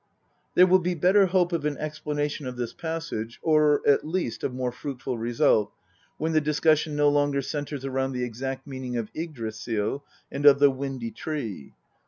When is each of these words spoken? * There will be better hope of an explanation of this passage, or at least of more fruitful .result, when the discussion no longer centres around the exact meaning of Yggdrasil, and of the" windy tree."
* 0.29 0.53
There 0.55 0.65
will 0.65 0.79
be 0.79 0.95
better 0.95 1.27
hope 1.27 1.53
of 1.53 1.63
an 1.63 1.77
explanation 1.77 2.47
of 2.47 2.57
this 2.57 2.73
passage, 2.73 3.37
or 3.43 3.87
at 3.87 4.03
least 4.03 4.43
of 4.43 4.51
more 4.51 4.71
fruitful 4.71 5.15
.result, 5.19 5.71
when 6.17 6.31
the 6.31 6.41
discussion 6.41 6.95
no 6.95 7.07
longer 7.07 7.43
centres 7.43 7.85
around 7.85 8.13
the 8.13 8.23
exact 8.23 8.65
meaning 8.65 8.97
of 8.97 9.11
Yggdrasil, 9.15 10.03
and 10.31 10.45
of 10.47 10.57
the" 10.57 10.71
windy 10.81 11.11
tree." 11.11 11.75